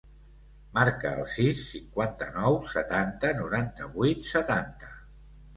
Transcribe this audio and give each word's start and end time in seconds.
Marca 0.77 1.11
el 1.17 1.27
sis, 1.33 1.59
cinquanta-nou, 1.73 2.57
setanta, 2.71 3.31
noranta-vuit, 3.43 4.29
setanta. 4.35 4.91